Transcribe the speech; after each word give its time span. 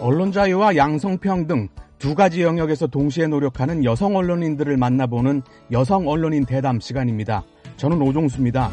언론 0.00 0.30
자유와 0.30 0.76
양성평등 0.76 1.68
두 1.98 2.14
가지 2.14 2.42
영역에서 2.42 2.86
동시에 2.86 3.26
노력하는 3.26 3.84
여성 3.84 4.14
언론인들을 4.14 4.76
만나보는 4.76 5.42
여성 5.72 6.06
언론인 6.06 6.44
대담 6.44 6.78
시간입니다. 6.78 7.42
저는 7.76 8.00
오종수입니다. 8.00 8.70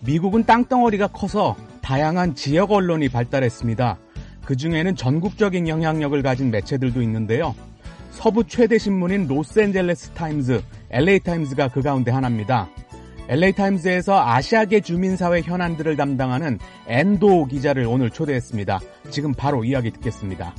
미국은 0.00 0.44
땅덩어리가 0.44 1.08
커서 1.08 1.56
다양한 1.80 2.34
지역 2.34 2.72
언론이 2.72 3.08
발달했습니다. 3.08 3.98
그 4.44 4.56
중에는 4.56 4.96
전국적인 4.96 5.68
영향력을 5.68 6.20
가진 6.22 6.50
매체들도 6.50 7.00
있는데요. 7.02 7.54
서부 8.10 8.44
최대 8.46 8.78
신문인 8.78 9.26
로스앤젤레스 9.28 10.10
타임즈, 10.10 10.62
LA 10.90 11.20
타임즈가 11.20 11.68
그 11.68 11.82
가운데 11.82 12.10
하나입니다. 12.10 12.68
LA타임즈에서 13.28 14.20
아시아계 14.20 14.80
주민사회 14.80 15.40
현안들을 15.40 15.96
담당하는 15.96 16.58
엔도 16.86 17.46
기자를 17.46 17.86
오늘 17.86 18.10
초대했습니다. 18.10 18.80
지금 19.10 19.32
바로 19.32 19.64
이야기 19.64 19.90
듣겠습니다. 19.90 20.54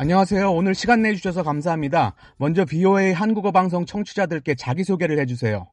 안녕하세요. 0.00 0.52
오늘 0.52 0.76
시간 0.76 1.02
내주셔서 1.02 1.42
감사합니다. 1.42 2.14
먼저 2.38 2.64
BOA 2.64 3.12
한국어 3.12 3.50
방송 3.50 3.84
청취자들께 3.84 4.54
자기소개를 4.54 5.18
해주세요. 5.18 5.66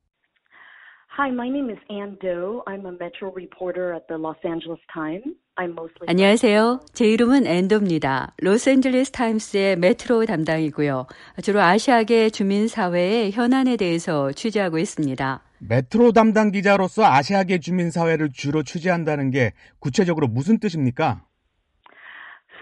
Hi, 1.19 1.29
my 1.29 1.47
name 1.47 1.69
is 1.69 1.79
Ann 1.91 2.17
Doe. 2.19 2.63
I'm 2.65 2.87
a 2.87 2.91
metro 2.91 3.31
reporter 3.31 3.93
at 3.93 4.07
the 4.07 4.19
Los 4.19 4.35
Angeles 4.43 4.81
Times. 4.91 5.37
안녕하세요. 5.57 6.81
제 6.91 7.05
이름은 7.07 7.47
앤도입니다. 7.47 8.33
로스앤젤레스 8.39 9.11
타임스의 9.11 9.77
메트로 9.77 10.25
담당이고요. 10.25 11.07
주로 11.41 11.61
아시아계 11.61 12.29
주민사회의 12.29 13.31
현안에 13.31 13.77
대해서 13.77 14.33
취재하고 14.33 14.77
있습니다. 14.77 15.41
메트로 15.59 16.11
담당 16.11 16.51
기자로서 16.51 17.05
아시아계 17.05 17.59
주민사회를 17.59 18.33
주로 18.33 18.63
취재한다는 18.63 19.31
게 19.31 19.53
구체적으로 19.79 20.27
무슨 20.27 20.59
뜻입니까? 20.59 21.21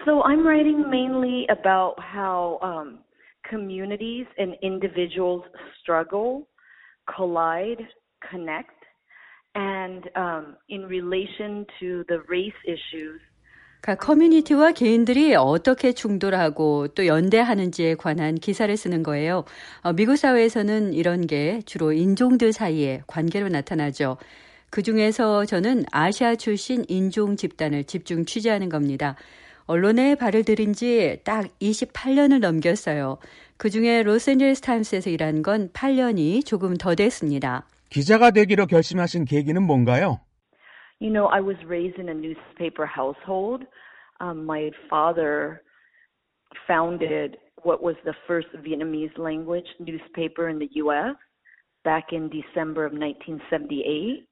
So 0.04 0.22
I'm 0.22 0.46
writing 0.46 0.86
mainly 0.88 1.46
about 1.50 1.96
how 1.98 2.60
um, 2.62 3.00
communities 3.50 4.26
and 4.38 4.56
individuals 4.62 5.42
struggle, 5.82 6.46
collide, 7.10 7.82
connect. 8.30 8.83
And 9.54 10.08
um, 10.16 10.56
in 10.68 10.86
relation 10.86 11.66
to 11.80 12.04
the 12.08 12.20
race 12.28 12.56
issues. 12.66 13.20
커뮤니티와 13.82 14.72
개인들이 14.72 15.34
어떻게 15.34 15.92
충돌하고 15.92 16.88
또 16.88 17.06
연대하는지에 17.06 17.96
관한 17.96 18.34
기사를 18.34 18.74
쓰는 18.74 19.02
거예요. 19.02 19.44
어, 19.82 19.92
미국 19.92 20.16
사회에서는 20.16 20.94
이런 20.94 21.26
게 21.26 21.60
주로 21.66 21.92
인종들 21.92 22.54
사이의 22.54 23.02
관계로 23.06 23.48
나타나죠. 23.48 24.16
그 24.70 24.82
중에서 24.82 25.44
저는 25.44 25.84
아시아 25.92 26.34
출신 26.34 26.84
인종 26.88 27.36
집단을 27.36 27.84
집중 27.84 28.24
취재하는 28.24 28.70
겁니다. 28.70 29.16
언론에 29.66 30.14
발을 30.14 30.44
들인 30.44 30.72
지 30.72 31.18
딱 31.24 31.46
28년을 31.60 32.40
넘겼어요. 32.40 33.18
그 33.56 33.70
중에 33.70 34.02
로스앤젤레스 34.02 34.62
타임스에서 34.62 35.10
일한 35.10 35.42
건 35.42 35.68
8년이 35.70 36.44
조금 36.44 36.76
더 36.76 36.94
됐습니다. 36.94 37.66
기자가 37.89 38.31
되기로 38.31 38.67
결심하신 38.67 39.25
계기는 39.25 39.61
뭔가요? 39.63 40.19
You 40.99 41.11
know, 41.11 41.27
I 41.27 41.41
was 41.41 41.57
raised 41.65 41.97
in 41.97 42.09
a 42.09 42.13
newspaper 42.13 42.85
household. 42.85 43.65
Um, 44.19 44.45
my 44.45 44.71
father 44.89 45.61
founded 46.67 47.37
what 47.63 47.81
was 47.81 47.95
the 48.03 48.13
first 48.27 48.47
Vietnamese 48.53 49.17
language 49.17 49.67
newspaper 49.79 50.49
in 50.49 50.59
the 50.59 50.69
U.S. 50.83 51.15
back 51.83 52.11
in 52.11 52.29
December 52.29 52.85
of 52.85 52.91
1978. 52.91 54.27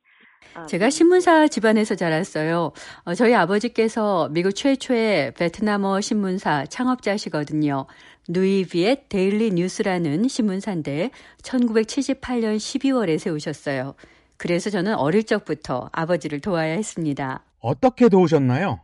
제가 0.68 0.90
신문사 0.90 1.48
집안에서 1.48 1.94
자랐어요. 1.94 2.72
어, 3.04 3.14
저희 3.14 3.34
아버지께서 3.34 4.28
미국 4.30 4.52
최초의 4.52 5.34
베트남어 5.34 6.00
신문사 6.00 6.66
창업자시거든요. 6.66 7.86
누이비엣 8.28 9.08
데일리 9.08 9.50
뉴스라는 9.50 10.28
신문사인데 10.28 11.10
1978년 11.42 12.56
12월에 12.56 13.18
세우셨어요. 13.18 13.94
그래서 14.36 14.70
저는 14.70 14.94
어릴 14.94 15.24
적부터 15.24 15.88
아버지를 15.92 16.40
도와야 16.40 16.72
했습니다. 16.72 17.44
어떻게 17.60 18.08
도우셨나요? 18.08 18.80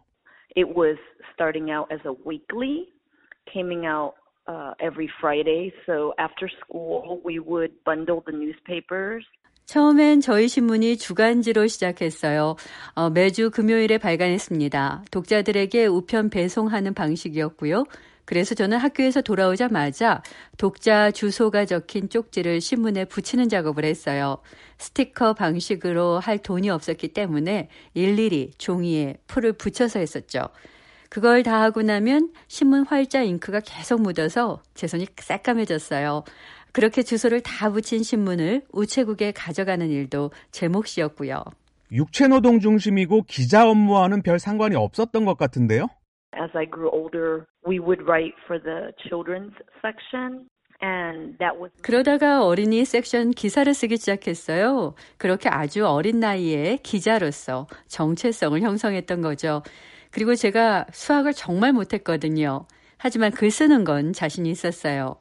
It 0.57 0.69
was 0.77 0.99
starting 1.35 1.71
out 1.71 1.93
as 1.93 2.01
a 2.07 2.15
weekly, 2.27 2.89
coming 3.53 3.87
out 3.87 4.15
uh, 4.49 4.75
every 4.81 5.09
Friday. 5.21 5.73
So 5.87 6.15
after 6.19 6.49
school, 6.49 7.21
we 7.25 7.39
would 7.39 7.73
bundle 7.85 8.23
the 8.27 8.33
newspapers. 8.33 9.25
처음엔 9.69 10.23
저희 10.23 10.49
신문이 10.49 10.97
주간지로 10.97 11.67
시작했어요. 11.67 12.57
어, 12.95 13.11
매주 13.11 13.51
금요일에 13.51 13.99
발간했습니다. 13.99 15.05
독자들에게 15.11 15.85
우편 15.85 16.31
배송하는 16.31 16.95
방식이었고요. 16.95 17.85
그래서 18.25 18.55
저는 18.55 18.79
학교에서 18.79 19.21
돌아오자마자 19.21 20.23
독자 20.57 21.11
주소가 21.11 21.67
적힌 21.67 22.09
쪽지를 22.09 22.63
신문에 22.63 23.05
붙이는 23.05 23.51
작업을 23.51 23.85
했어요. 23.85 24.39
스티커 24.79 25.35
방식으로 25.35 26.19
할 26.19 26.39
돈이 26.39 26.71
없었기 26.71 27.09
때문에 27.09 27.69
일일이 27.93 28.53
종이에 28.57 29.19
풀을 29.27 29.53
붙여서 29.53 29.99
했었죠. 29.99 30.49
그걸 31.11 31.43
다 31.43 31.63
하고 31.63 31.83
나면 31.83 32.33
신문 32.49 32.85
활자 32.85 33.23
잉크가 33.23 33.61
계속 33.61 34.03
묻어서 34.03 34.63
제 34.75 34.87
손이 34.87 35.07
새까매졌어요. 35.17 36.25
그렇게 36.73 37.03
주소를 37.03 37.41
다 37.41 37.71
붙인 37.71 38.03
신문을 38.03 38.63
우체국에 38.73 39.33
가져가는 39.33 39.89
일도 39.89 40.31
제 40.51 40.69
몫이었고요. 40.69 41.43
육체노동 41.91 42.61
중심이고 42.61 43.23
기자 43.23 43.69
업무와는 43.69 44.23
별 44.23 44.39
상관이 44.39 44.77
없었던 44.77 45.25
것 45.25 45.39
같은데요? 45.39 45.89
As 46.37 46.51
I 46.55 46.67
grew 46.67 46.91
older, 46.93 47.47
we 47.67 47.79
would 47.79 48.03
write 48.03 48.35
for 48.47 48.63
the 48.63 48.93
children's 49.09 49.55
section. 49.81 50.49
그러다가 51.83 52.45
어린이 52.45 52.85
섹션 52.85 53.33
기사를 53.33 53.73
쓰기 53.75 53.97
시작했어요. 53.97 54.95
그렇게 55.17 55.49
아주 55.49 55.85
어린 55.85 56.21
나이에 56.21 56.79
기자로서 56.85 57.67
정체성을 57.89 58.61
형성했던 58.61 59.21
거죠. 59.21 59.63
그리고 60.13 60.37
제가 60.37 60.87
수학을 60.93 61.33
정말 61.33 61.73
못했거든요. 61.73 62.67
하지만 62.97 63.33
글 63.33 63.51
쓰는 63.51 63.83
건 63.83 64.13
자신이 64.13 64.49
있었어요. 64.51 65.17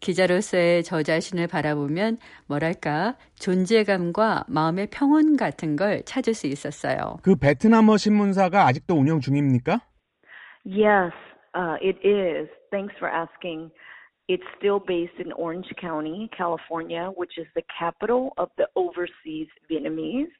기자로서의 0.00 0.82
저 0.82 1.02
자신을 1.02 1.46
바라보면 1.46 2.18
뭐랄까 2.46 3.16
존재감과 3.36 4.44
마음의 4.48 4.88
평온 4.90 5.36
같은 5.36 5.76
걸 5.76 6.02
찾을 6.04 6.34
수 6.34 6.46
있었어요. 6.46 7.18
그 7.22 7.36
베트남어 7.36 7.96
신문사가 7.96 8.66
아직도 8.66 8.94
운영 8.94 9.20
중입니까? 9.20 9.80
Yes, 10.64 11.12
uh, 11.54 11.76
it 11.80 11.98
is. 12.04 12.48
Thanks 12.70 12.94
for 12.98 13.08
asking. 13.08 13.70
It's 14.28 14.46
still 14.56 14.78
based 14.78 15.18
in 15.18 15.32
Orange 15.32 15.68
County, 15.80 16.28
California, 16.36 17.10
which 17.16 17.36
is 17.36 17.48
the 17.54 17.62
capital 17.66 18.30
of 18.36 18.48
the 18.56 18.68
overseas 18.76 19.48
Vietnamese. 19.68 20.30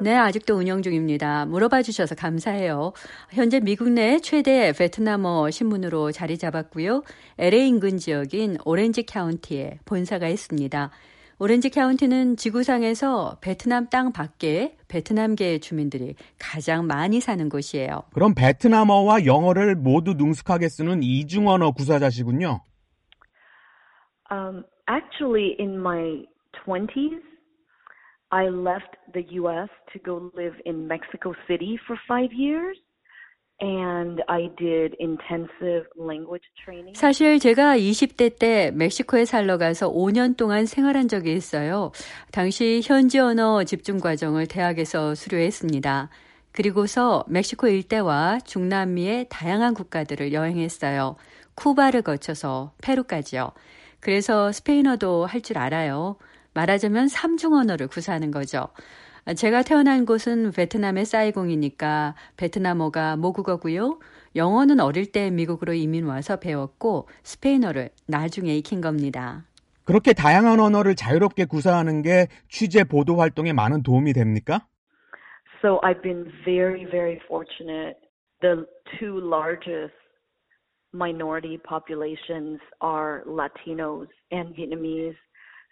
네, 0.00 0.16
아직도 0.16 0.54
운영 0.54 0.80
중입니다. 0.82 1.44
물어봐 1.46 1.82
주셔서 1.82 2.14
감사해요. 2.14 2.92
현재 3.30 3.60
미국 3.60 3.90
내 3.90 4.18
최대 4.20 4.72
베트남어 4.72 5.50
신문으로 5.50 6.12
자리 6.12 6.38
잡았고요. 6.38 7.02
LA 7.38 7.68
인근 7.68 7.98
지역인 7.98 8.56
오렌지 8.64 9.04
카운티에 9.04 9.80
본사가 9.84 10.28
있습니다. 10.28 10.90
오렌지 11.38 11.68
카운티는 11.68 12.36
지구상에서 12.36 13.38
베트남 13.40 13.88
땅 13.90 14.12
밖에 14.12 14.76
베트남계 14.88 15.58
주민들이 15.58 16.14
가장 16.38 16.86
많이 16.86 17.20
사는 17.20 17.48
곳이에요. 17.48 18.04
그럼 18.14 18.34
베트남어와 18.34 19.26
영어를 19.26 19.74
모두 19.74 20.14
능숙하게 20.14 20.68
쓰는 20.68 21.02
이중언어 21.02 21.72
구사자시군요. 21.72 22.60
Um, 24.30 24.64
actually, 24.88 25.54
in 25.58 25.76
my 25.78 26.24
20s, 26.66 27.20
I 28.34 28.48
left 28.48 28.92
the 29.14 29.22
U.S. 29.40 29.70
to 29.92 29.98
go 30.02 30.14
live 30.34 30.56
in 30.66 30.88
Mexico 30.88 31.34
City 31.46 31.78
for 31.86 31.96
five 32.08 32.30
years. 32.32 32.76
And 33.60 34.20
I 34.26 34.50
did 34.58 34.96
intensive 34.98 35.86
language 35.96 36.42
training. 36.64 36.94
사실 36.96 37.38
제가 37.38 37.76
20대 37.78 38.36
때 38.36 38.72
멕시코에 38.74 39.24
살러 39.24 39.56
가서 39.58 39.88
5년 39.88 40.36
동안 40.36 40.66
생활한 40.66 41.06
적이 41.06 41.34
있어요. 41.34 41.92
당시 42.32 42.80
현지 42.84 43.20
언어 43.20 43.62
집중 43.62 44.00
과정을 44.00 44.48
대학에서 44.48 45.14
수료했습니다. 45.14 46.10
그리고서 46.50 47.24
멕시코 47.28 47.68
일대와 47.68 48.40
중남미의 48.44 49.26
다양한 49.30 49.74
국가들을 49.74 50.32
여행했어요. 50.32 51.14
쿠바를 51.54 52.02
거쳐서 52.02 52.72
페루까지요. 52.82 53.52
그래서 54.00 54.50
스페인어도 54.50 55.26
할 55.26 55.40
줄 55.40 55.58
알아요. 55.58 56.16
말하자면 56.54 57.08
삼중 57.08 57.52
언어를 57.52 57.88
구사하는 57.88 58.30
거죠. 58.30 58.68
제가 59.36 59.62
태어난 59.62 60.04
곳은 60.04 60.52
베트남의 60.52 61.06
사이공이니까 61.06 62.14
베트남어가 62.36 63.16
모국어고요. 63.16 63.98
영어는 64.36 64.80
어릴 64.80 65.10
때 65.12 65.30
미국으로 65.30 65.72
이민 65.72 66.04
와서 66.06 66.38
배웠고 66.38 67.08
스페인어를 67.22 67.90
나중에 68.06 68.54
익힌 68.56 68.80
겁니다. 68.80 69.44
그렇게 69.84 70.12
다양한 70.12 70.60
언어를 70.60 70.94
자유롭게 70.94 71.44
구사하는 71.46 72.02
게 72.02 72.28
취재 72.48 72.84
보도 72.84 73.16
활동에 73.16 73.52
많은 73.52 73.82
도움이 73.82 74.12
됩니까? 74.12 74.66
So 75.62 75.80
I've 75.82 76.02
been 76.02 76.30
very, 76.44 76.84
very 76.90 77.18
fortunate. 77.26 77.96
The 78.40 78.66
two 78.98 79.20
largest 79.20 79.94
minority 80.92 81.58
populations 81.66 82.60
are 82.80 83.24
Latinos 83.26 84.08
and 84.30 84.54
Vietnamese. 84.54 85.16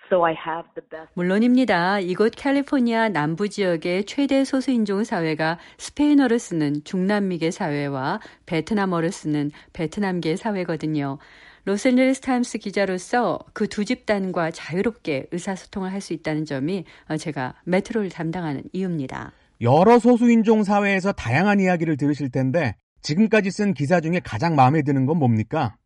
So 0.08 0.24
I 0.26 0.34
have 0.34 0.68
the 0.74 0.86
best. 0.90 1.10
물론입니다. 1.14 2.00
이곳 2.00 2.32
캘리포니아 2.36 3.08
남부 3.08 3.48
지역의 3.48 4.04
최대 4.04 4.44
소수인종 4.44 5.04
사회가 5.04 5.58
스페인어를 5.78 6.38
쓰는 6.38 6.84
중남미계 6.84 7.50
사회와 7.50 8.20
베트남어를 8.46 9.10
쓰는 9.10 9.50
베트남계 9.72 10.36
사회거든요. 10.36 11.18
로스앤젤레스 11.64 12.20
타임스 12.22 12.58
기자로서 12.58 13.38
그 13.54 13.68
두 13.68 13.84
집단과 13.84 14.50
자유롭게 14.50 15.28
의사소통을 15.30 15.92
할 15.92 16.00
수 16.00 16.12
있다는 16.12 16.44
점이 16.44 16.84
제가 17.18 17.54
메트로를 17.64 18.10
담당하는 18.10 18.64
이유입니다. 18.72 19.32
여러 19.60 19.98
소수인종 19.98 20.64
사회에서 20.64 21.12
다양한 21.12 21.60
이야기를 21.60 21.96
들으실 21.96 22.30
텐데 22.30 22.74
지금까지 23.00 23.50
쓴 23.52 23.72
기사 23.74 24.00
중에 24.00 24.20
가장 24.22 24.56
마음에 24.56 24.82
드는 24.82 25.06
건 25.06 25.18
뭡니까? 25.18 25.76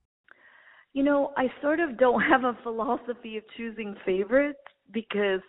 You 0.96 1.04
know, 1.04 1.30
I 1.36 1.50
sort 1.60 1.78
of 1.78 1.98
don't 1.98 2.22
have 2.22 2.42
a 2.42 2.56
philosophy 2.62 3.36
of 3.36 3.44
choosing 3.54 3.96
favorites 4.06 4.64
because 4.90 5.44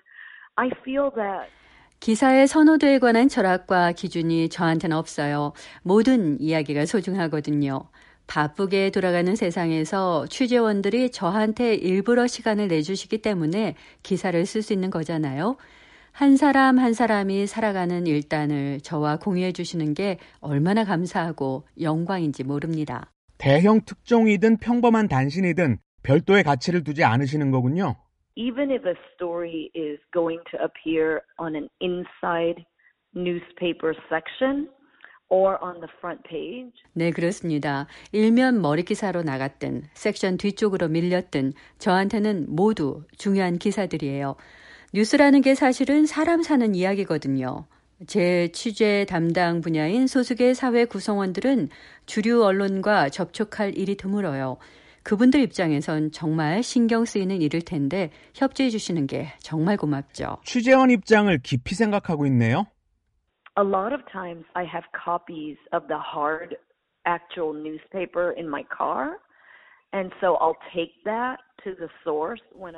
I 0.58 0.70
feel 0.84 1.10
that 1.16 1.48
기사의 2.02 2.48
선호도에 2.48 3.00
관한 3.00 3.30
철학과 3.30 3.94
기준이 3.94 4.50
저한테는 4.50 4.98
없어요. 4.98 5.54
모든 5.84 6.38
이야기가 6.42 6.86
소중하거든요. 6.86 7.90
바쁘게 8.28 8.90
돌아가는 8.90 9.34
세상에서 9.38 10.26
취재원들이 10.28 11.12
저한테 11.12 11.76
일부러 11.76 12.28
시간을 12.28 12.68
내주시기 12.68 13.20
때문에 13.20 13.76
기사를 14.04 14.46
쓸 14.46 14.62
수 14.62 14.74
있는 14.74 14.90
거잖아요. 14.90 15.56
한 16.12 16.36
사람 16.36 16.78
한 16.78 16.92
사람이 16.92 17.48
살아가는 17.48 18.06
일단을 18.06 18.82
저와 18.82 19.20
공유해 19.20 19.54
주시는 19.54 19.94
게 19.94 20.18
얼마나 20.42 20.84
감사하고 20.84 21.64
영광인지 21.80 22.44
모릅니다. 22.44 23.14
대형 23.48 23.80
특종이든 23.80 24.58
평범한 24.58 25.08
단신이든 25.08 25.78
별도의 26.04 26.44
가치를 26.44 26.84
두지 26.84 27.06
않으시는 27.06 27.50
거군요. 27.50 27.96
even 28.36 28.70
if 28.70 28.86
a 28.86 28.94
story 29.14 29.72
is 29.74 29.98
going 30.12 30.42
to 30.52 30.60
appear 30.62 31.22
on 31.40 31.56
an 31.56 31.70
inside 31.80 32.66
newspaper 33.16 33.96
section 34.12 34.68
or 35.30 35.58
on 35.64 35.80
the 35.80 35.88
front 36.00 36.22
page, 36.28 36.74
네, 36.92 37.10
그렇습니다. 37.12 37.88
일면 38.12 38.62
머리 38.62 38.84
기사로 38.84 39.24
나갔든 39.24 39.84
섹션 39.94 40.36
뒤쪽으로 40.36 40.90
밀렸든 40.90 41.54
저한테는 41.78 42.48
모두 42.50 43.06
중요한 43.18 43.60
기사들이에요. 43.60 44.36
뉴스라는 44.94 45.40
게 45.40 45.56
사실은 45.56 46.06
사람 46.06 46.44
사는 46.44 46.76
이야기거든요. 46.76 47.66
제 48.06 48.50
취재 48.50 49.06
담당 49.06 49.62
분야인 49.62 50.06
소수계 50.06 50.54
사회 50.54 50.86
구성원들은 50.86 51.70
주류 52.06 52.44
언론과 52.44 53.10
접촉할 53.10 53.76
일이 53.76 53.98
드물어요. 53.98 54.58
그분들 55.04 55.40
입장에선 55.40 56.12
정말 56.12 56.62
신경 56.62 57.06
쓰이는 57.06 57.42
일일 57.42 57.64
텐데 57.64 58.12
협조해 58.36 58.70
주시는 58.70 59.08
게 59.08 59.30
정말 59.40 59.78
고맙죠. 59.78 60.38
취재원 60.44 60.92
입장을 60.92 61.36
깊이 61.44 61.76
생각하고 61.76 62.26
있네요. 62.28 62.68
a 63.58 63.64
lot 63.64 63.92
of 63.92 64.02
times 64.12 64.46
I 64.56 64.66
have 64.66 64.84
copies 64.94 65.58
of 65.74 65.88
the 65.88 65.98
hard 65.98 66.56
actual 67.06 67.54
newspaper 67.54 68.32
in 68.38 68.48
my 68.48 68.64
car. 68.70 69.20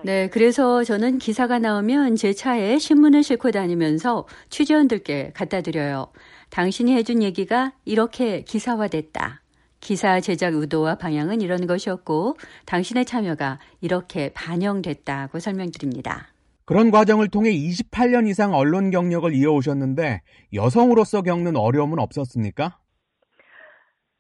네, 0.04 0.30
그래서 0.30 0.84
저는 0.84 1.18
기사가 1.18 1.60
나오면 1.60 2.16
제 2.16 2.34
차에 2.34 2.78
신문을 2.78 3.24
싣고 3.24 3.52
다니면서 3.52 4.26
취재원들께 4.50 5.32
갖다 5.34 5.62
드려요. 5.62 6.12
당신이 6.50 6.94
해준 6.94 7.22
얘기가 7.22 7.74
이렇게 7.86 8.42
기사화됐다. 8.42 9.42
기사 9.80 10.20
제작 10.20 10.56
의도와 10.56 10.96
방향은 10.96 11.42
이런 11.42 11.66
것이었고, 11.68 12.36
당신의 12.66 13.06
참여가 13.06 13.60
이렇게 13.82 14.32
반영됐다고 14.34 15.40
설명드립니다. 15.40 16.28
그런 16.66 16.92
과정을 16.92 17.30
통해 17.30 17.52
28년 17.52 18.28
이상 18.28 18.54
언론 18.54 18.92
경력을 18.92 19.34
이어오셨는데 19.34 20.22
여성으로서 20.54 21.24
겪는 21.24 21.56
어려움은 21.56 21.98
없었습니까? 21.98 22.78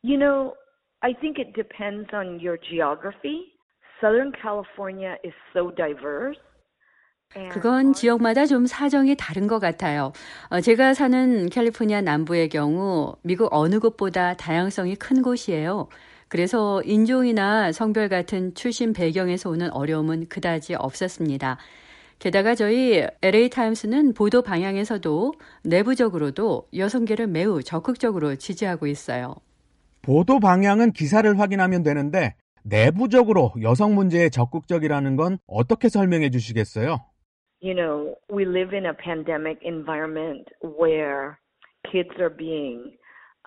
You 0.01 0.18
know, 0.18 0.53
I 1.01 1.13
think 1.13 1.40
it 1.40 1.54
depends 1.56 2.10
on 2.13 2.40
your 2.42 2.57
geography. 2.57 3.54
Southern 4.01 4.31
California 4.42 5.16
is 5.24 5.34
so 5.54 5.72
diverse. 5.72 6.38
그건 7.51 7.94
지역마다 7.94 8.48
좀 8.48 8.66
사정이 8.66 9.16
다른 9.16 9.48
것 9.48 9.60
같아요. 9.60 10.12
어, 10.50 10.62
제가 10.62 10.96
사는 10.96 11.48
캘리포니아 11.50 12.01
남부의 12.01 12.50
경우 12.50 13.16
미국 13.22 13.50
어느 13.54 13.80
곳보다 13.80 14.34
다양성이 14.34 14.96
큰 14.96 15.22
곳이에요. 15.22 15.90
그래서 16.28 16.81
인종이나 16.84 17.72
성별 17.72 18.10
같은 18.10 18.54
출신 18.56 18.94
배경에서 18.94 19.52
오는 19.52 19.72
어려움은 19.72 20.28
그다지 20.28 20.75
없었습니다. 20.75 21.57
게다가 22.18 22.56
저희 22.56 23.06
LA 23.22 23.50
타임스는 23.50 24.13
보도 24.16 24.42
방향에서도 24.42 25.34
내부적으로도 25.63 26.68
여성계를 26.75 27.28
매우 27.28 27.62
적극적으로 27.63 28.36
지지하고 28.36 28.88
있어요. 28.88 29.36
보도 30.01 30.40
방향은 30.40 30.92
기사를 30.92 31.40
확인하면 31.40 31.84
되는데 31.84 32.36
내부적으로 32.63 33.54
여성 33.62 33.96
문제에 33.96 34.30
적극적이라는 34.30 35.16
건 35.16 35.38
어떻게 35.48 35.90
설명해 35.90 36.30
주시겠어요? 36.30 37.00
you 37.62 37.74
know, 37.75 38.16
we 38.31 38.46
live 38.46 38.74
in 38.74 38.86
a 38.86 38.94
pandemic 38.94 39.60
environment 39.63 40.48
where 40.62 41.40
kids 41.92 42.16
are 42.19 42.30
being 42.30 42.94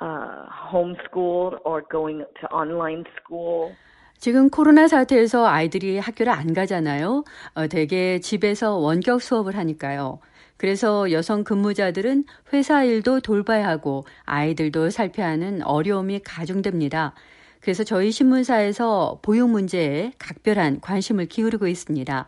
uh, 0.01 0.45
homeschooled 0.51 1.59
or 1.65 1.83
going 1.91 2.25
to 2.41 2.47
online 2.53 3.05
school. 3.19 3.75
지금 4.19 4.51
코로나 4.51 4.87
사태에서 4.87 5.47
아이들이 5.47 5.99
학교를 5.99 6.33
안 6.33 6.55
가잖아요. 6.55 7.25
어, 7.55 7.67
대개 7.67 8.21
집에서 8.21 8.77
원격 8.77 9.21
수업을 9.21 9.57
하니까요. 9.57 10.21
그래서 10.57 11.11
여성 11.11 11.45
근무자들은 11.45 12.25
회사 12.53 12.85
일도 12.85 13.21
돌봐야 13.21 13.69
하고 13.69 14.05
아이들도 14.25 14.91
살펴야 14.91 15.29
하는 15.29 15.63
어려움이 15.63 16.21
가중됩니다. 16.21 17.15
그래서 17.61 17.85
저희 17.85 18.11
신문사에서 18.11 19.21
보육 19.23 19.51
문제에 19.51 20.13
각별한 20.19 20.81
관심을 20.81 21.27
기울이고 21.27 21.67
있습니다. 21.69 22.27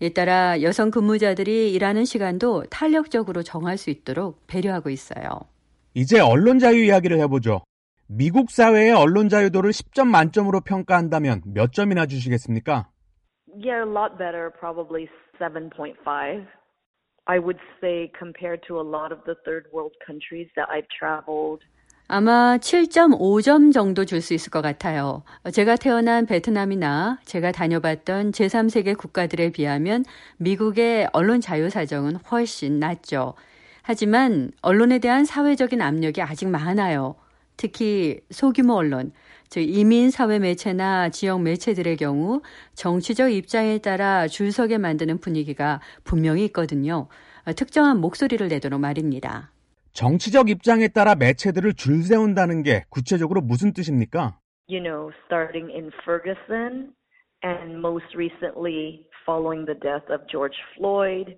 이에 0.00 0.08
따라 0.10 0.62
여성 0.62 0.90
근무자들이 0.90 1.72
일하는 1.72 2.04
시간도 2.04 2.64
탄력적으로 2.70 3.42
정할 3.42 3.76
수 3.76 3.90
있도록 3.90 4.46
배려하고 4.46 4.90
있어요. 4.90 5.26
이제 5.94 6.20
언론 6.20 6.60
자유 6.60 6.84
이야기를 6.84 7.18
해보죠. 7.20 7.62
미국 8.06 8.50
사회의 8.50 8.92
언론 8.92 9.28
자유도를 9.28 9.72
10점 9.72 10.06
만점으로 10.06 10.60
평가한다면 10.60 11.42
몇 11.46 11.72
점이나 11.72 12.06
주시겠습니까? 12.06 12.88
Yeah, 13.52 13.82
a 13.82 13.90
lot 13.90 14.16
better, 14.16 14.50
probably 14.60 15.08
7.5. 15.40 16.46
I 17.28 17.38
would 17.38 17.58
say 17.80 18.10
compared 18.18 18.62
to 18.68 18.80
a 18.80 18.82
lot 18.82 19.12
of 19.12 19.20
the 19.26 19.36
third 19.44 19.66
world 19.70 19.92
countries 20.04 20.48
that 20.56 20.66
I've 20.72 20.88
traveled. 20.88 21.60
아마 22.10 22.56
7.5점 22.56 23.70
정도 23.70 24.06
줄 24.06 24.22
수 24.22 24.32
있을 24.32 24.50
것 24.50 24.62
같아요. 24.62 25.22
제가 25.52 25.76
태어난 25.76 26.24
베트남이나 26.24 27.18
제가 27.26 27.52
다녀봤던 27.52 28.32
제3세계 28.32 28.96
국가들에 28.96 29.52
비하면 29.52 30.06
미국의 30.38 31.10
언론 31.12 31.42
자유 31.42 31.68
사정은 31.68 32.16
훨씬 32.30 32.78
낫죠. 32.78 33.34
하지만 33.82 34.50
언론에 34.62 34.98
대한 35.00 35.26
사회적인 35.26 35.82
압력이 35.82 36.22
아직 36.22 36.48
많아요. 36.48 37.14
특히 37.58 38.20
소규모 38.30 38.76
언론, 38.76 39.12
즉 39.48 39.60
이민 39.60 40.10
사회 40.10 40.38
매체나 40.38 41.10
지역 41.10 41.42
매체들의 41.42 41.96
경우 41.96 42.40
정치적 42.74 43.32
입장에 43.32 43.78
따라 43.78 44.26
줄 44.28 44.52
서게 44.52 44.78
만드는 44.78 45.18
분위기가 45.18 45.80
분명히 46.04 46.44
있거든요. 46.46 47.08
특정한 47.56 47.98
목소리를 48.00 48.46
내도록 48.48 48.80
말입니다. 48.80 49.50
정치적 49.92 50.48
입장에 50.48 50.88
따라 50.88 51.14
매체들을 51.14 51.74
줄 51.74 52.02
세운다는 52.02 52.62
게 52.62 52.84
구체적으로 52.88 53.40
무슨 53.40 53.72
뜻입니까? 53.72 54.38
You 54.70 54.82
know, 54.82 55.10
starting 55.26 55.72
in 55.74 55.90
Ferguson 56.04 56.92
and 57.42 57.78
most 57.78 58.14
recently 58.14 59.06
following 59.26 59.66
the 59.66 59.78
death 59.80 60.06
of 60.12 60.26
George 60.30 60.56
Floyd 60.76 61.36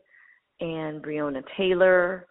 and 0.61 1.00
Breonna 1.00 1.43
Taylor. 1.57 2.27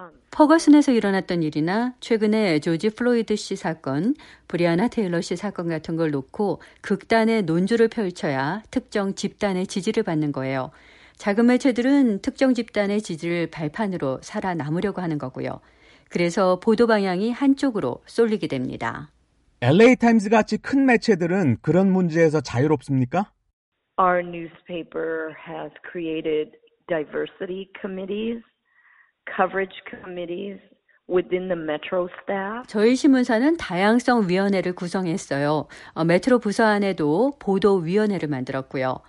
Um, 0.00 0.12
퍼거슨에서 0.30 0.92
일어났던 0.92 1.42
일이나 1.42 1.94
최근에 1.98 2.60
조지 2.60 2.90
플로이드 2.90 3.34
씨 3.34 3.56
사건, 3.56 4.14
브리아나 4.46 4.86
테일러 4.86 5.20
씨 5.20 5.34
사건 5.34 5.68
같은 5.68 5.96
걸 5.96 6.12
놓고 6.12 6.62
극단의 6.82 7.42
논조를 7.42 7.88
펼쳐야 7.88 8.62
특정 8.70 9.14
집단의 9.16 9.66
지지를 9.66 10.04
받는 10.04 10.30
거예요. 10.30 10.70
작은 11.16 11.46
매체들은 11.46 12.20
특정 12.22 12.54
집단의 12.54 13.02
지지를 13.02 13.48
발판으로 13.50 14.20
살아남으려고 14.22 15.02
하는 15.02 15.18
거고요. 15.18 15.60
그래서 16.08 16.60
보도 16.60 16.86
방향이 16.86 17.32
한쪽으로 17.32 18.00
쏠리게 18.06 18.46
됩니다. 18.46 19.10
LA 19.60 19.96
타임즈 19.96 20.30
같이 20.30 20.58
큰 20.58 20.86
매체들은 20.86 21.56
그런 21.60 21.90
문제에서 21.90 22.40
자유롭습니까? 22.40 23.32
Our 23.98 24.20
newspaper 24.20 25.34
has 25.44 25.72
created 25.90 26.52
diversity 26.86 27.68
committees, 27.80 28.40
coverage 29.36 29.74
committees 29.88 30.58
within 31.08 31.48
the 31.48 31.56
metro 31.58 32.08
staff. 32.22 32.66
저희 32.66 32.94
신문사는 32.94 33.56
다양성 33.56 34.28
위원회를 34.28 34.74
구성했어요. 34.74 35.66
어, 35.94 36.04
메트로 36.04 36.38
부서 36.38 36.64
안에도 36.64 37.32
보도 37.38 37.76
위원회를 37.76 38.28
만들었고요. 38.28 39.00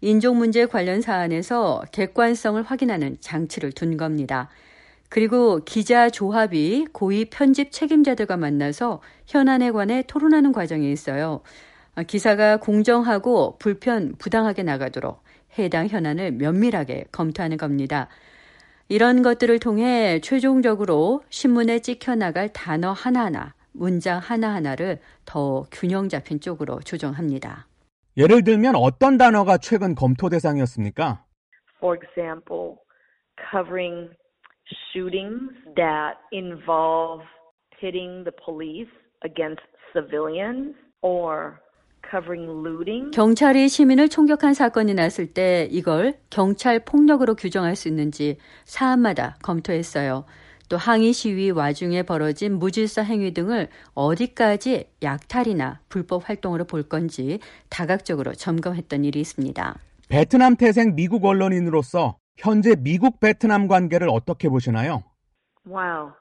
인종 0.00 0.36
문제 0.36 0.66
관련 0.66 1.00
사안에서 1.00 1.84
객관성을 1.92 2.62
확인하는 2.62 3.16
장치를 3.20 3.72
둔 3.72 3.96
겁니다. 3.96 4.50
그리고 5.08 5.60
기자 5.64 6.10
조합이 6.10 6.86
고위 6.92 7.26
편집 7.26 7.70
책임자들과 7.70 8.36
만나서 8.36 9.00
현안에 9.26 9.70
관해 9.70 10.02
토론하는 10.06 10.52
과정이 10.52 10.90
있어요. 10.90 11.40
어, 11.96 12.02
기사가 12.02 12.56
공정하고 12.56 13.56
불편, 13.58 14.14
부당하게 14.18 14.64
나가도록 14.64 15.22
해당 15.58 15.86
현안을 15.86 16.32
면밀하게 16.32 17.04
검토하는 17.12 17.56
겁니다. 17.56 18.08
이런 18.88 19.22
것들을 19.22 19.58
통해 19.60 20.20
최종적으로 20.20 21.22
신문에 21.30 21.78
찍혀 21.78 22.14
나갈 22.16 22.52
단어 22.52 22.92
하나하나, 22.92 23.54
문장 23.72 24.18
하나하나를 24.18 25.00
더 25.24 25.64
균형 25.72 26.08
잡힌 26.08 26.38
쪽으로 26.40 26.80
조정합니다. 26.80 27.66
예를 28.16 28.44
들면 28.44 28.76
어떤 28.76 29.16
단어가 29.16 29.56
최근 29.58 29.94
검토 29.94 30.28
대상이었습니까? 30.28 31.24
For 31.78 31.96
example, 31.96 32.76
covering 33.50 34.10
shootings 34.92 35.52
that 35.76 36.18
involve 36.32 37.24
pitting 37.80 38.24
the 38.24 38.32
police 38.44 38.90
against 39.24 39.62
civilians 39.92 40.76
or. 41.02 41.63
경찰이 43.12 43.68
시민을 43.68 44.08
총격한 44.08 44.54
사건이 44.54 44.94
났을 44.94 45.26
때 45.26 45.68
이걸 45.70 46.14
경찰 46.30 46.84
폭력으로 46.84 47.34
규정할 47.34 47.76
수 47.76 47.88
있는지 47.88 48.38
사안마다 48.64 49.36
검토했어요. 49.42 50.24
또 50.68 50.76
항의 50.76 51.12
시위 51.12 51.50
와중에 51.50 52.02
벌어진 52.02 52.58
무질서 52.58 53.02
행위 53.02 53.34
등을 53.34 53.68
어디까지 53.94 54.88
약탈이나 55.02 55.80
불법 55.88 56.28
활동으로 56.28 56.64
볼 56.64 56.82
건지 56.82 57.38
다각적으로 57.68 58.32
점검했던 58.32 59.04
일이 59.04 59.20
있습니다. 59.20 59.76
베트남 60.08 60.56
태생 60.56 60.94
미국 60.94 61.24
언론인으로서 61.24 62.16
현재 62.36 62.74
미국 62.76 63.20
베트남 63.20 63.68
관계를 63.68 64.08
어떻게 64.08 64.48
보시나요? 64.48 65.02
Wow. 65.66 66.12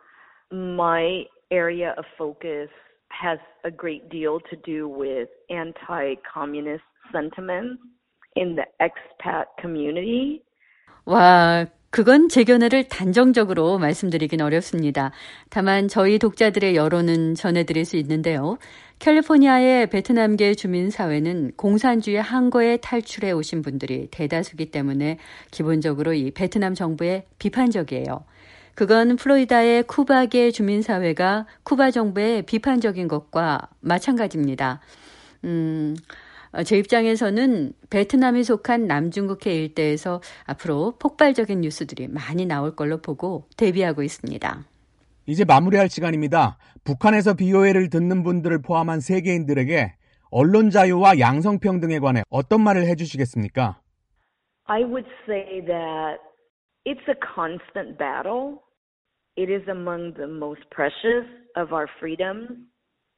My 0.52 1.28
area 1.52 1.92
of 1.98 2.06
focus 2.16 2.70
has 3.14 3.40
a 3.64 3.72
great 3.72 4.10
deal 4.10 4.40
to 4.50 4.56
do 4.66 4.88
with 4.88 5.30
anti 5.50 6.16
communist 6.34 6.84
sentiments 7.12 7.82
in 8.36 8.56
the 8.56 8.66
expat 8.82 9.46
community. 9.62 10.42
와, 11.06 11.68
그건 11.94 12.28
제 12.28 12.44
견해를 12.44 12.88
단정적으로 12.88 13.78
말씀드리긴 13.78 14.42
어렵습니다. 14.42 15.12
다만 15.52 15.88
저희 15.88 16.18
독자들의 16.18 16.76
여론은 16.76 17.36
전해드릴 17.36 17.86
수 17.86 17.98
있는데요. 17.98 18.58
캘리포니아의 18.98 19.92
베트남계 19.92 20.56
주민사회는 20.56 21.52
공산주의 21.56 22.20
항거에 22.20 22.78
탈출해 22.78 23.32
오신 23.32 23.62
분들이 23.62 24.08
대다수기 24.10 24.72
때문에 24.72 25.20
기본적으로 25.52 26.14
이 26.14 26.32
베트남 26.32 26.74
정부에 26.74 27.26
비판적이에요. 27.38 28.26
그건 28.76 29.16
플로리다의 29.16 29.84
쿠바계 29.84 30.52
주민사회가 30.52 31.46
쿠바 31.64 31.92
정부에 31.92 32.42
비판적인 32.42 33.08
것과 33.08 33.70
마찬가지입니다. 33.82 34.82
음, 35.44 35.96
제 36.66 36.78
입장에서는 36.78 37.74
베트남이 37.90 38.44
속한 38.44 38.86
남중국해 38.88 39.54
일대에서 39.54 40.22
앞으로 40.46 40.96
폭발적인 41.00 41.62
뉴스들이 41.62 42.08
많이 42.08 42.46
나올 42.46 42.76
걸로 42.76 43.02
보고 43.02 43.48
대비하고 43.58 44.04
있습니다. 44.04 44.66
이제 45.26 45.46
마무리할 45.46 45.90
시간입니다. 45.90 46.58
북한에서 46.84 47.34
BOA를 47.34 47.90
듣는 47.90 48.24
분들을 48.24 48.62
포함한 48.62 49.00
세계인들에게 49.00 49.94
언론 50.30 50.70
자유와 50.70 51.20
양성평등에 51.20 52.00
관해 52.00 52.24
어떤 52.30 52.62
말을 52.62 52.88
해주시겠습니까? 52.88 53.80
I 54.66 54.84
would 54.84 55.08
say 55.26 55.62
that 55.66 56.33
it's 56.86 57.08
a 57.08 57.16
constant 57.16 57.98
battle. 57.98 58.64
It 59.36 59.50
is 59.50 59.68
among 59.68 60.14
the 60.16 60.28
most 60.28 60.62
precious 60.70 61.26
of 61.56 61.74
our 61.74 61.88
freedoms, 62.00 62.50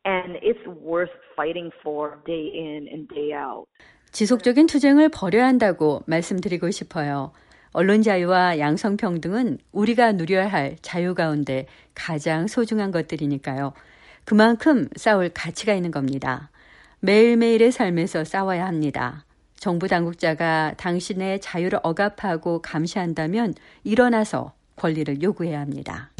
and 0.05 0.37
it's 0.41 0.65
worth 0.67 1.11
fighting 1.35 1.71
for 1.83 2.17
day 2.25 2.51
in 2.53 2.87
and 2.91 3.07
day 3.09 3.33
out. 3.33 3.65
지속적인 4.11 4.67
투쟁을 4.67 5.09
벌여야 5.09 5.45
한다고 5.45 6.03
말씀드리고 6.07 6.71
싶어요. 6.71 7.33
언론 7.73 8.01
자유와 8.01 8.59
양성평등은 8.59 9.57
우리가 9.73 10.13
누려야 10.13 10.47
할 10.47 10.77
자유 10.81 11.13
가운데 11.13 11.67
가장 11.93 12.47
소중한 12.47 12.91
것들이니까요. 12.91 13.73
그만큼 14.23 14.87
싸울 14.95 15.29
가치가 15.33 15.73
있는 15.73 15.91
겁니다. 15.91 16.49
매일매일의 17.01 17.73
삶에서 17.73 18.23
싸워야 18.23 18.65
합니다. 18.65 19.24
정부 19.59 19.87
당국자가 19.87 20.73
당신의 20.77 21.41
자유를 21.41 21.79
억압하고 21.83 22.61
감시한다면 22.61 23.53
일어나서 23.83 24.53
권리를 24.75 25.21
요구해야 25.21 25.59
합니다. 25.59 26.11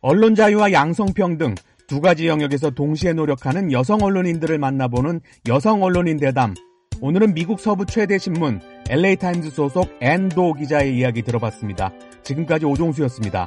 언론 0.00 0.34
자유와 0.34 0.72
양성평등 0.72 1.54
두 1.86 2.00
가지 2.00 2.28
영역에서 2.28 2.70
동시에 2.70 3.14
노력하는 3.14 3.72
여성 3.72 4.02
언론인들을 4.02 4.58
만나보는 4.58 5.20
여성 5.48 5.82
언론인 5.82 6.18
대담. 6.18 6.54
오늘은 7.00 7.34
미국 7.34 7.60
서부 7.60 7.86
최대 7.86 8.18
신문 8.18 8.60
LA 8.88 9.16
타임즈 9.16 9.50
소속 9.50 9.88
앤도 10.00 10.54
기자의 10.54 10.96
이야기 10.96 11.22
들어봤습니다. 11.22 11.92
지금까지 12.22 12.66
오종수였습니다. 12.66 13.46